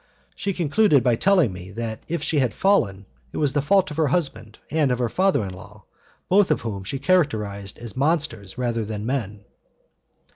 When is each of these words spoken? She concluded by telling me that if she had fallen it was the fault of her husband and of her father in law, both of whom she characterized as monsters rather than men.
She 0.35 0.53
concluded 0.53 1.03
by 1.03 1.15
telling 1.15 1.53
me 1.53 1.69
that 1.73 1.99
if 2.07 2.23
she 2.23 2.39
had 2.39 2.55
fallen 2.55 3.05
it 3.31 3.37
was 3.37 3.53
the 3.53 3.61
fault 3.61 3.91
of 3.91 3.97
her 3.97 4.07
husband 4.07 4.57
and 4.71 4.91
of 4.91 4.97
her 4.97 5.09
father 5.09 5.43
in 5.45 5.53
law, 5.53 5.83
both 6.27 6.49
of 6.49 6.61
whom 6.61 6.83
she 6.83 6.97
characterized 6.97 7.77
as 7.77 7.95
monsters 7.95 8.57
rather 8.57 8.83
than 8.83 9.05
men. 9.05 9.45